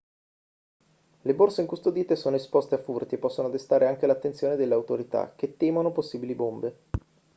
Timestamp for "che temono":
5.35-5.91